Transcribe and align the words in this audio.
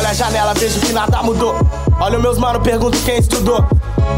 Olha 0.00 0.08
a 0.08 0.14
janela, 0.14 0.54
vejo 0.54 0.80
que 0.80 0.94
nada 0.94 1.22
mudou. 1.22 1.54
Olha 2.00 2.18
meus 2.18 2.38
mano, 2.38 2.58
pergunto 2.60 2.96
quem 3.04 3.18
estudou. 3.18 3.62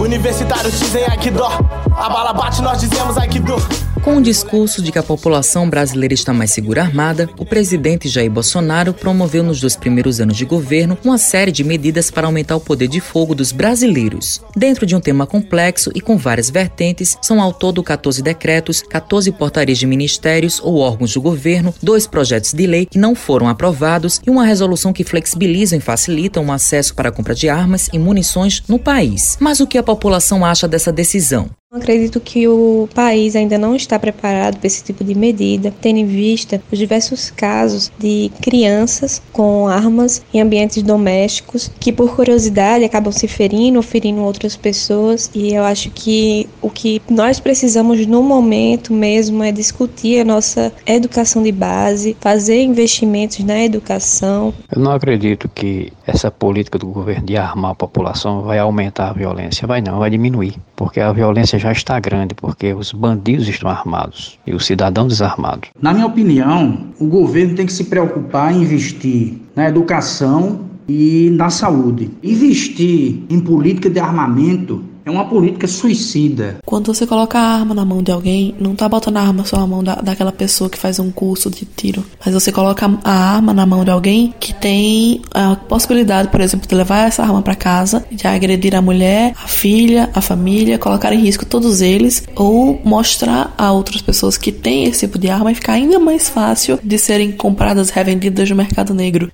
Universitários 0.00 0.78
dizem 0.78 1.04
ai 1.08 1.16
que 1.18 1.30
dó. 1.30 1.48
A 1.96 2.08
bala 2.08 2.32
bate, 2.32 2.62
nós 2.62 2.80
dizemos 2.80 3.16
ai 3.16 3.28
que 3.28 3.40
dor. 3.40 3.62
Com 4.08 4.16
o 4.16 4.22
discurso 4.22 4.80
de 4.80 4.90
que 4.90 4.98
a 4.98 5.02
população 5.02 5.68
brasileira 5.68 6.14
está 6.14 6.32
mais 6.32 6.50
segura 6.50 6.82
armada, 6.82 7.28
o 7.36 7.44
presidente 7.44 8.08
Jair 8.08 8.30
Bolsonaro 8.30 8.94
promoveu 8.94 9.42
nos 9.42 9.60
dois 9.60 9.76
primeiros 9.76 10.20
anos 10.20 10.36
de 10.36 10.44
governo 10.44 10.96
uma 11.04 11.18
série 11.18 11.52
de 11.52 11.64
medidas 11.64 12.10
para 12.10 12.26
aumentar 12.26 12.56
o 12.56 12.60
poder 12.60 12.88
de 12.88 13.00
fogo 13.00 13.34
dos 13.34 13.52
brasileiros. 13.52 14.40
Dentro 14.56 14.86
de 14.86 14.94
um 14.96 15.00
tema 15.00 15.26
complexo 15.26 15.90
e 15.94 16.00
com 16.00 16.16
várias 16.16 16.48
vertentes, 16.48 17.18
são 17.20 17.40
ao 17.40 17.52
todo 17.52 17.82
14 17.82 18.22
decretos, 18.22 18.82
14 18.82 19.30
portarias 19.32 19.78
de 19.78 19.86
ministérios 19.86 20.60
ou 20.62 20.78
órgãos 20.78 21.12
do 21.12 21.20
governo, 21.20 21.74
dois 21.82 22.06
projetos 22.06 22.52
de 22.52 22.66
lei 22.66 22.86
que 22.86 22.98
não 22.98 23.14
foram 23.14 23.48
aprovados 23.48 24.20
e 24.26 24.30
uma 24.30 24.46
resolução 24.46 24.92
que 24.92 25.04
flexibilizam 25.04 25.78
e 25.78 25.82
facilitam 25.82 26.46
o 26.46 26.52
acesso 26.52 26.94
para 26.94 27.08
a 27.08 27.12
compra 27.12 27.34
de 27.34 27.48
armas 27.48 27.90
e 27.92 27.98
munições 27.98 28.62
no 28.68 28.78
país. 28.78 29.36
Mas 29.40 29.60
o 29.60 29.66
que 29.66 29.76
a 29.78 29.82
população 29.82 30.44
acha 30.44 30.66
dessa 30.68 30.92
decisão? 30.92 31.50
Acredito 31.78 32.20
que 32.20 32.46
o 32.46 32.88
país 32.94 33.36
ainda 33.36 33.56
não 33.56 33.74
está 33.74 33.98
preparado 33.98 34.58
para 34.58 34.66
esse 34.66 34.82
tipo 34.82 35.04
de 35.04 35.14
medida, 35.14 35.72
tendo 35.80 35.98
em 35.98 36.06
vista 36.06 36.60
os 36.70 36.78
diversos 36.78 37.30
casos 37.30 37.90
de 37.98 38.30
crianças 38.42 39.22
com 39.32 39.68
armas 39.68 40.22
em 40.34 40.40
ambientes 40.40 40.82
domésticos 40.82 41.70
que, 41.78 41.92
por 41.92 42.14
curiosidade, 42.14 42.84
acabam 42.84 43.12
se 43.12 43.28
ferindo 43.28 43.78
ou 43.78 43.82
ferindo 43.82 44.20
outras 44.22 44.56
pessoas. 44.56 45.30
E 45.34 45.54
eu 45.54 45.64
acho 45.64 45.90
que 45.90 46.48
o 46.60 46.68
que 46.68 47.00
nós 47.08 47.38
precisamos 47.40 48.04
no 48.06 48.22
momento 48.22 48.92
mesmo 48.92 49.42
é 49.42 49.52
discutir 49.52 50.20
a 50.20 50.24
nossa 50.24 50.72
educação 50.84 51.42
de 51.42 51.52
base, 51.52 52.16
fazer 52.20 52.62
investimentos 52.62 53.38
na 53.40 53.62
educação. 53.62 54.52
Eu 54.70 54.82
não 54.82 54.92
acredito 54.92 55.48
que 55.48 55.92
essa 56.06 56.30
política 56.30 56.78
do 56.78 56.88
governo 56.88 57.24
de 57.24 57.36
armar 57.36 57.70
a 57.70 57.74
população 57.74 58.42
vai 58.42 58.58
aumentar 58.58 59.10
a 59.10 59.12
violência, 59.12 59.66
vai 59.66 59.80
não, 59.80 59.98
vai 59.98 60.10
diminuir, 60.10 60.56
porque 60.78 61.00
a 61.00 61.12
violência 61.12 61.58
já 61.58 61.72
está 61.72 61.98
grande, 61.98 62.36
porque 62.36 62.72
os 62.72 62.92
bandidos 62.92 63.48
estão 63.48 63.68
armados 63.68 64.38
e 64.46 64.54
o 64.54 64.60
cidadão 64.60 65.08
desarmado. 65.08 65.66
Na 65.82 65.92
minha 65.92 66.06
opinião, 66.06 66.86
o 67.00 67.06
governo 67.06 67.56
tem 67.56 67.66
que 67.66 67.72
se 67.72 67.84
preocupar 67.84 68.54
em 68.54 68.62
investir 68.62 69.34
na 69.56 69.68
educação 69.68 70.60
e 70.88 71.30
na 71.32 71.50
saúde. 71.50 72.12
Investir 72.22 73.24
em 73.28 73.40
política 73.40 73.90
de 73.90 73.98
armamento 73.98 74.84
é 75.08 75.10
uma 75.10 75.24
política 75.24 75.66
suicida. 75.66 76.58
Quando 76.64 76.92
você 76.92 77.06
coloca 77.06 77.38
a 77.38 77.42
arma 77.42 77.74
na 77.74 77.84
mão 77.84 78.02
de 78.02 78.12
alguém, 78.12 78.54
não 78.60 78.74
tá 78.74 78.88
botando 78.88 79.16
a 79.16 79.22
arma 79.22 79.44
só 79.44 79.58
na 79.58 79.66
mão 79.66 79.82
da, 79.82 79.96
daquela 79.96 80.30
pessoa 80.30 80.68
que 80.68 80.78
faz 80.78 80.98
um 80.98 81.10
curso 81.10 81.50
de 81.50 81.64
tiro, 81.64 82.04
mas 82.24 82.34
você 82.34 82.52
coloca 82.52 82.90
a 83.02 83.12
arma 83.12 83.54
na 83.54 83.64
mão 83.64 83.84
de 83.84 83.90
alguém 83.90 84.34
que 84.38 84.52
tem 84.52 85.22
a 85.32 85.56
possibilidade, 85.56 86.28
por 86.28 86.40
exemplo, 86.40 86.68
de 86.68 86.74
levar 86.74 87.08
essa 87.08 87.22
arma 87.22 87.42
para 87.42 87.54
casa, 87.54 88.04
de 88.10 88.26
agredir 88.26 88.74
a 88.74 88.82
mulher, 88.82 89.34
a 89.42 89.48
filha, 89.48 90.10
a 90.14 90.20
família, 90.20 90.78
colocar 90.78 91.12
em 91.12 91.20
risco 91.20 91.46
todos 91.46 91.80
eles, 91.80 92.22
ou 92.36 92.80
mostrar 92.84 93.54
a 93.56 93.72
outras 93.72 94.02
pessoas 94.02 94.36
que 94.36 94.52
têm 94.52 94.84
esse 94.84 95.00
tipo 95.06 95.18
de 95.18 95.30
arma 95.30 95.52
e 95.52 95.54
ficar 95.54 95.72
ainda 95.72 95.98
mais 95.98 96.28
fácil 96.28 96.78
de 96.82 96.98
serem 96.98 97.32
compradas, 97.32 97.90
revendidas 97.90 98.50
no 98.50 98.56
mercado 98.56 98.92
negro. 98.92 99.30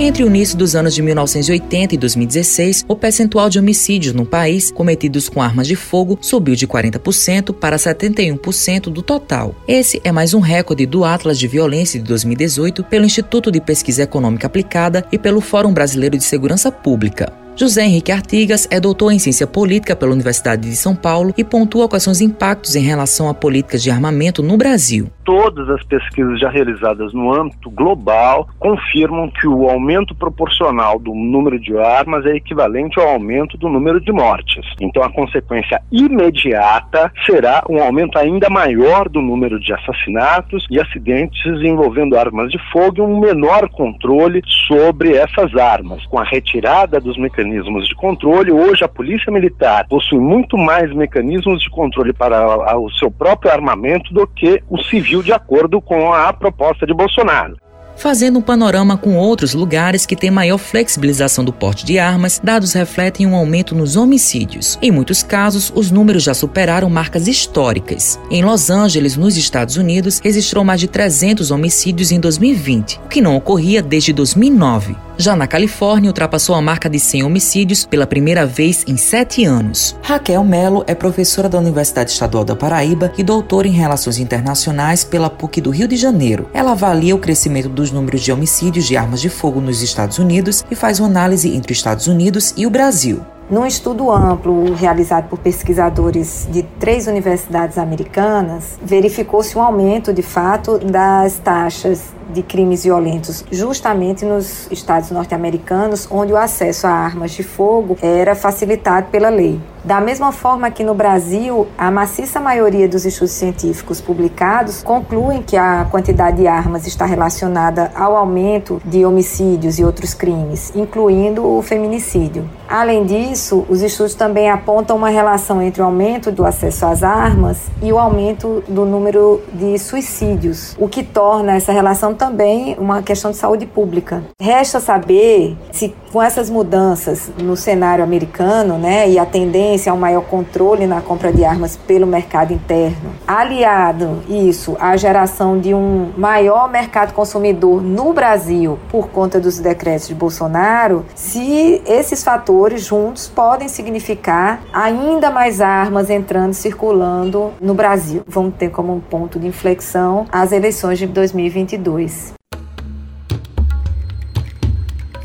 Entre 0.00 0.22
o 0.22 0.28
início 0.28 0.56
dos 0.56 0.76
anos 0.76 0.94
de 0.94 1.02
1980 1.02 1.96
e 1.96 1.98
2016, 1.98 2.84
o 2.86 2.94
percentual 2.94 3.50
de 3.50 3.58
homicídios 3.58 4.14
no 4.14 4.24
país 4.24 4.70
cometidos 4.70 5.28
com 5.28 5.42
armas 5.42 5.66
de 5.66 5.74
fogo 5.74 6.16
subiu 6.20 6.54
de 6.54 6.68
40% 6.68 7.52
para 7.52 7.76
71% 7.76 8.82
do 8.92 9.02
total. 9.02 9.56
Esse 9.66 10.00
é 10.04 10.12
mais 10.12 10.34
um 10.34 10.38
recorde 10.38 10.86
do 10.86 11.04
Atlas 11.04 11.36
de 11.36 11.48
Violência 11.48 11.98
de 11.98 12.06
2018 12.06 12.84
pelo 12.84 13.06
Instituto 13.06 13.50
de 13.50 13.60
Pesquisa 13.60 14.04
Econômica 14.04 14.46
Aplicada 14.46 15.04
e 15.10 15.18
pelo 15.18 15.40
Fórum 15.40 15.74
Brasileiro 15.74 16.16
de 16.16 16.22
Segurança 16.22 16.70
Pública. 16.70 17.32
José 17.56 17.84
Henrique 17.84 18.12
Artigas 18.12 18.68
é 18.70 18.78
doutor 18.78 19.10
em 19.10 19.18
ciência 19.18 19.48
política 19.48 19.96
pela 19.96 20.12
Universidade 20.12 20.70
de 20.70 20.76
São 20.76 20.94
Paulo 20.94 21.34
e 21.36 21.42
pontua 21.42 21.88
quais 21.88 22.04
são 22.04 22.12
os 22.12 22.20
impactos 22.20 22.76
em 22.76 22.84
relação 22.84 23.28
a 23.28 23.34
políticas 23.34 23.82
de 23.82 23.90
armamento 23.90 24.44
no 24.44 24.56
Brasil. 24.56 25.10
Todas 25.28 25.68
as 25.68 25.84
pesquisas 25.84 26.40
já 26.40 26.48
realizadas 26.48 27.12
no 27.12 27.30
âmbito 27.34 27.68
global 27.68 28.48
confirmam 28.58 29.28
que 29.28 29.46
o 29.46 29.68
aumento 29.68 30.14
proporcional 30.14 30.98
do 30.98 31.14
número 31.14 31.60
de 31.60 31.76
armas 31.76 32.24
é 32.24 32.34
equivalente 32.34 32.98
ao 32.98 33.08
aumento 33.08 33.58
do 33.58 33.68
número 33.68 34.00
de 34.00 34.10
mortes. 34.10 34.64
Então 34.80 35.02
a 35.02 35.12
consequência 35.12 35.82
imediata 35.92 37.12
será 37.26 37.62
um 37.68 37.78
aumento 37.82 38.18
ainda 38.18 38.48
maior 38.48 39.06
do 39.06 39.20
número 39.20 39.60
de 39.60 39.70
assassinatos 39.74 40.66
e 40.70 40.80
acidentes 40.80 41.44
envolvendo 41.62 42.16
armas 42.16 42.50
de 42.50 42.58
fogo 42.72 42.96
e 42.96 43.02
um 43.02 43.20
menor 43.20 43.68
controle 43.68 44.40
sobre 44.66 45.14
essas 45.14 45.54
armas. 45.54 46.06
Com 46.06 46.18
a 46.18 46.24
retirada 46.24 46.98
dos 46.98 47.18
mecanismos 47.18 47.86
de 47.86 47.94
controle. 47.94 48.50
Hoje, 48.50 48.82
a 48.82 48.88
Polícia 48.88 49.30
Militar 49.30 49.86
possui 49.88 50.20
muito 50.20 50.56
mais 50.56 50.90
mecanismos 50.94 51.60
de 51.60 51.68
controle 51.68 52.14
para 52.14 52.78
o 52.78 52.90
seu 52.92 53.10
próprio 53.10 53.52
armamento 53.52 54.14
do 54.14 54.26
que 54.26 54.62
o 54.70 54.78
civil, 54.84 55.17
de 55.22 55.32
acordo 55.32 55.80
com 55.80 56.12
a 56.12 56.32
proposta 56.32 56.86
de 56.86 56.94
Bolsonaro 56.94 57.56
fazendo 57.98 58.38
um 58.38 58.42
panorama 58.42 58.96
com 58.96 59.16
outros 59.16 59.52
lugares 59.52 60.06
que 60.06 60.16
têm 60.16 60.30
maior 60.30 60.56
flexibilização 60.56 61.44
do 61.44 61.52
porte 61.52 61.84
de 61.84 61.98
armas, 61.98 62.40
dados 62.42 62.72
refletem 62.72 63.26
um 63.26 63.34
aumento 63.34 63.74
nos 63.74 63.96
homicídios. 63.96 64.78
Em 64.80 64.90
muitos 64.90 65.22
casos, 65.22 65.72
os 65.74 65.90
números 65.90 66.22
já 66.22 66.32
superaram 66.32 66.88
marcas 66.88 67.26
históricas. 67.26 68.18
Em 68.30 68.42
Los 68.42 68.70
Angeles, 68.70 69.16
nos 69.16 69.36
Estados 69.36 69.76
Unidos, 69.76 70.20
registrou 70.20 70.64
mais 70.64 70.80
de 70.80 70.88
300 70.88 71.50
homicídios 71.50 72.12
em 72.12 72.20
2020, 72.20 73.00
o 73.04 73.08
que 73.08 73.20
não 73.20 73.36
ocorria 73.36 73.82
desde 73.82 74.12
2009. 74.12 75.07
Já 75.20 75.34
na 75.34 75.48
Califórnia, 75.48 76.10
ultrapassou 76.10 76.54
a 76.54 76.62
marca 76.62 76.88
de 76.88 77.00
100 77.00 77.24
homicídios 77.24 77.84
pela 77.84 78.06
primeira 78.06 78.46
vez 78.46 78.84
em 78.86 78.96
sete 78.96 79.44
anos. 79.44 79.96
Raquel 80.00 80.44
Melo 80.44 80.84
é 80.86 80.94
professora 80.94 81.48
da 81.48 81.58
Universidade 81.58 82.12
Estadual 82.12 82.44
da 82.44 82.54
Paraíba 82.54 83.12
e 83.18 83.24
doutora 83.24 83.66
em 83.66 83.72
Relações 83.72 84.20
Internacionais 84.20 85.02
pela 85.02 85.28
PUC 85.28 85.60
do 85.60 85.70
Rio 85.70 85.88
de 85.88 85.96
Janeiro. 85.96 86.48
Ela 86.54 86.70
avalia 86.70 87.16
o 87.16 87.18
crescimento 87.18 87.68
dos 87.68 87.90
números 87.90 88.20
de 88.20 88.30
homicídios 88.30 88.86
de 88.86 88.96
armas 88.96 89.20
de 89.20 89.28
fogo 89.28 89.60
nos 89.60 89.82
Estados 89.82 90.18
Unidos 90.18 90.64
e 90.70 90.76
faz 90.76 91.00
uma 91.00 91.08
análise 91.08 91.52
entre 91.52 91.72
os 91.72 91.78
Estados 91.78 92.06
Unidos 92.06 92.54
e 92.56 92.64
o 92.64 92.70
Brasil. 92.70 93.20
Num 93.50 93.66
estudo 93.66 94.12
amplo 94.12 94.72
realizado 94.74 95.28
por 95.28 95.40
pesquisadores 95.40 96.46
de 96.52 96.62
três 96.78 97.08
universidades 97.08 97.76
americanas, 97.76 98.78
verificou-se 98.84 99.58
um 99.58 99.62
aumento, 99.62 100.12
de 100.12 100.22
fato, 100.22 100.78
das 100.78 101.38
taxas 101.38 102.16
de 102.28 102.42
crimes 102.42 102.84
violentos 102.84 103.44
justamente 103.50 104.24
nos 104.24 104.70
estados 104.70 105.10
norte-americanos, 105.10 106.08
onde 106.10 106.32
o 106.32 106.36
acesso 106.36 106.86
a 106.86 106.90
armas 106.90 107.32
de 107.32 107.42
fogo 107.42 107.96
era 108.02 108.34
facilitado 108.34 109.08
pela 109.08 109.28
lei. 109.28 109.60
Da 109.84 110.00
mesma 110.00 110.32
forma 110.32 110.70
que 110.70 110.84
no 110.84 110.92
Brasil, 110.92 111.66
a 111.78 111.90
maciça 111.90 112.38
maioria 112.38 112.88
dos 112.88 113.06
estudos 113.06 113.32
científicos 113.32 114.00
publicados 114.00 114.82
concluem 114.82 115.42
que 115.42 115.56
a 115.56 115.86
quantidade 115.90 116.38
de 116.38 116.46
armas 116.46 116.86
está 116.86 117.06
relacionada 117.06 117.90
ao 117.94 118.16
aumento 118.16 118.82
de 118.84 119.06
homicídios 119.06 119.78
e 119.78 119.84
outros 119.84 120.12
crimes, 120.12 120.72
incluindo 120.74 121.46
o 121.46 121.62
feminicídio. 121.62 122.48
Além 122.68 123.06
disso, 123.06 123.64
os 123.66 123.80
estudos 123.80 124.14
também 124.14 124.50
apontam 124.50 124.94
uma 124.94 125.08
relação 125.08 125.62
entre 125.62 125.80
o 125.80 125.84
aumento 125.86 126.30
do 126.30 126.44
acesso 126.44 126.84
às 126.84 127.02
armas 127.02 127.58
e 127.80 127.90
o 127.90 127.98
aumento 127.98 128.62
do 128.68 128.84
número 128.84 129.40
de 129.54 129.78
suicídios, 129.78 130.76
o 130.78 130.86
que 130.86 131.02
torna 131.02 131.54
essa 131.54 131.72
relação 131.72 132.12
também 132.18 132.76
uma 132.78 133.02
questão 133.02 133.30
de 133.30 133.36
saúde 133.36 133.64
pública. 133.64 134.22
Resta 134.40 134.80
saber 134.80 135.56
se 135.72 135.94
com 136.12 136.22
essas 136.22 136.50
mudanças 136.50 137.30
no 137.38 137.56
cenário 137.56 138.02
americano, 138.02 138.78
né, 138.78 139.08
e 139.08 139.18
a 139.18 139.26
tendência 139.26 139.92
a 139.92 139.94
um 139.94 139.98
maior 139.98 140.22
controle 140.22 140.86
na 140.86 141.00
compra 141.00 141.32
de 141.32 141.44
armas 141.44 141.76
pelo 141.76 142.06
mercado 142.06 142.52
interno, 142.52 143.12
aliado 143.26 144.22
isso 144.28 144.76
à 144.80 144.96
geração 144.96 145.58
de 145.58 145.74
um 145.74 146.10
maior 146.16 146.70
mercado 146.70 147.12
consumidor 147.12 147.82
no 147.82 148.12
Brasil 148.12 148.78
por 148.90 149.08
conta 149.10 149.38
dos 149.38 149.58
decretos 149.58 150.08
de 150.08 150.14
Bolsonaro, 150.14 151.04
se 151.14 151.82
esses 151.86 152.24
fatores 152.24 152.82
juntos 152.84 153.28
podem 153.28 153.68
significar 153.68 154.62
ainda 154.72 155.30
mais 155.30 155.60
armas 155.60 156.10
entrando 156.10 156.54
circulando 156.54 157.52
no 157.60 157.74
Brasil. 157.74 158.22
Vamos 158.26 158.54
ter 158.54 158.70
como 158.70 158.94
um 158.94 159.00
ponto 159.00 159.38
de 159.38 159.46
inflexão 159.46 160.26
as 160.32 160.52
eleições 160.52 160.98
de 160.98 161.06
2022. 161.06 162.07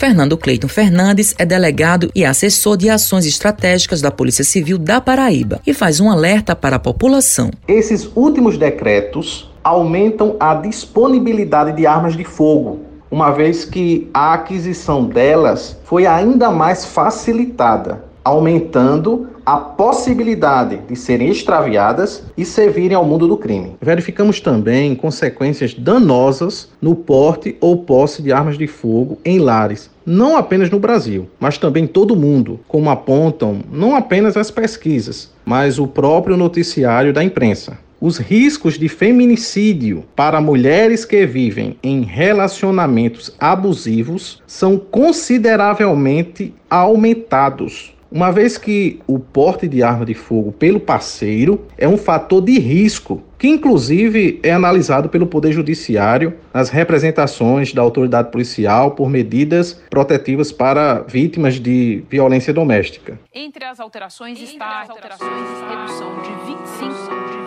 Fernando 0.03 0.37
Cleiton 0.37 0.67
Fernandes 0.67 1.33
é 1.37 1.45
delegado 1.45 2.11
e 2.13 2.25
assessor 2.25 2.75
de 2.75 2.89
ações 2.89 3.25
estratégicas 3.25 4.01
da 4.01 4.11
Polícia 4.11 4.43
Civil 4.43 4.77
da 4.77 4.99
Paraíba 4.99 5.61
e 5.65 5.73
faz 5.73 6.01
um 6.01 6.11
alerta 6.11 6.53
para 6.53 6.75
a 6.75 6.79
população. 6.79 7.49
Esses 7.69 8.11
últimos 8.13 8.57
decretos 8.57 9.49
aumentam 9.63 10.35
a 10.41 10.55
disponibilidade 10.55 11.77
de 11.77 11.87
armas 11.87 12.17
de 12.17 12.25
fogo, 12.25 12.81
uma 13.09 13.31
vez 13.31 13.63
que 13.63 14.09
a 14.13 14.33
aquisição 14.33 15.05
delas 15.05 15.77
foi 15.85 16.05
ainda 16.05 16.51
mais 16.51 16.83
facilitada, 16.83 18.03
aumentando 18.25 19.29
a 19.45 19.57
possibilidade 19.57 20.77
de 20.87 20.95
serem 20.95 21.29
extraviadas 21.29 22.23
e 22.37 22.45
servirem 22.45 22.95
ao 22.95 23.05
mundo 23.05 23.27
do 23.27 23.37
crime. 23.37 23.75
Verificamos 23.81 24.39
também 24.39 24.95
consequências 24.95 25.73
danosas 25.73 26.69
no 26.81 26.95
porte 26.95 27.57
ou 27.59 27.77
posse 27.77 28.21
de 28.21 28.31
armas 28.31 28.57
de 28.57 28.67
fogo 28.67 29.19
em 29.25 29.39
lares, 29.39 29.89
não 30.05 30.37
apenas 30.37 30.69
no 30.69 30.79
Brasil, 30.79 31.27
mas 31.39 31.57
também 31.57 31.87
todo 31.87 32.11
o 32.11 32.17
mundo, 32.17 32.59
como 32.67 32.89
apontam 32.89 33.59
não 33.71 33.95
apenas 33.95 34.37
as 34.37 34.49
pesquisas, 34.49 35.31
mas 35.45 35.79
o 35.79 35.87
próprio 35.87 36.37
noticiário 36.37 37.13
da 37.13 37.23
imprensa. 37.23 37.77
Os 37.99 38.17
riscos 38.17 38.77
de 38.77 38.89
feminicídio 38.89 40.03
para 40.13 40.41
mulheres 40.41 41.05
que 41.05 41.25
vivem 41.25 41.77
em 41.81 42.01
relacionamentos 42.01 43.33
abusivos 43.39 44.43
são 44.45 44.77
consideravelmente 44.77 46.53
aumentados 46.69 47.92
uma 48.13 48.31
vez 48.31 48.59
que 48.59 48.99
o 49.07 49.17
porte 49.17 49.67
de 49.67 49.81
arma 49.81 50.05
de 50.05 50.13
fogo 50.13 50.51
pelo 50.51 50.79
parceiro 50.79 51.65
é 51.75 51.87
um 51.87 51.97
fator 51.97 52.43
de 52.43 52.59
risco, 52.59 53.23
que 53.39 53.47
inclusive 53.47 54.39
é 54.43 54.51
analisado 54.51 55.09
pelo 55.09 55.25
Poder 55.25 55.51
Judiciário 55.51 56.35
nas 56.53 56.69
representações 56.69 57.73
da 57.73 57.81
autoridade 57.81 58.29
policial 58.31 58.91
por 58.91 59.09
medidas 59.09 59.81
protetivas 59.89 60.51
para 60.51 60.99
vítimas 61.01 61.59
de 61.59 62.03
violência 62.07 62.53
doméstica. 62.53 63.19
Entre 63.33 63.65
as 63.65 63.79
alterações 63.79 64.37
Entre 64.37 64.53
está 64.53 64.81
as 64.81 64.91
alterações 64.91 65.31
a 65.31 65.81
redução 65.81 66.13
de 66.21 66.29
25, 66.45 66.93
de 67.31 67.37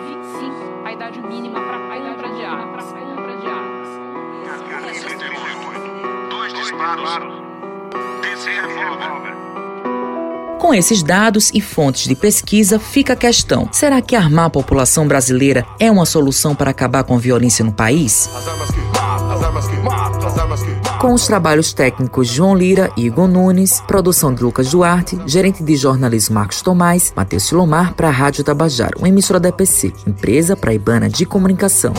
25 0.41 0.83
a 0.83 0.91
idade 0.91 1.21
mínima 1.21 1.61
para 1.61 1.77
a 1.77 1.87
compra 2.17 2.29
de 2.35 2.43
armas. 2.43 2.83
Compra 2.83 3.37
de 3.37 3.47
armas. 3.47 3.87
Dois 6.29 6.53
disparos 6.53 7.47
desse 8.21 8.49
revólver. 8.49 9.46
Com 10.67 10.73
esses 10.73 11.01
dados 11.01 11.49
e 11.53 11.61
fontes 11.61 12.09
de 12.09 12.13
pesquisa, 12.13 12.77
fica 12.77 13.13
a 13.13 13.15
questão: 13.15 13.69
será 13.71 14.01
que 14.01 14.17
armar 14.17 14.47
a 14.47 14.49
população 14.49 15.07
brasileira 15.07 15.65
é 15.79 15.89
uma 15.89 16.05
solução 16.05 16.53
para 16.53 16.71
acabar 16.71 17.05
com 17.05 17.15
a 17.15 17.17
violência 17.17 17.63
no 17.63 17.71
país? 17.71 18.29
Com 20.99 21.13
os 21.13 21.25
trabalhos 21.25 21.71
técnicos 21.71 22.27
João 22.27 22.53
Lira 22.53 22.91
e 22.97 23.05
Igor 23.05 23.29
Nunes, 23.29 23.81
produção 23.87 24.33
de 24.33 24.43
Lucas 24.43 24.69
Duarte, 24.69 25.17
gerente 25.25 25.63
de 25.63 25.77
jornalismo 25.77 26.35
Marcos 26.35 26.61
Tomás, 26.61 27.13
Matheus 27.15 27.43
Silomar 27.43 27.93
para 27.93 28.09
a 28.09 28.11
Rádio 28.11 28.43
Tabajaro, 28.43 28.99
uma 28.99 29.07
emissora 29.07 29.39
da 29.39 29.47
EPC, 29.47 29.93
empresa 30.05 30.57
praibana 30.57 31.07
de 31.07 31.25
comunicação. 31.25 31.93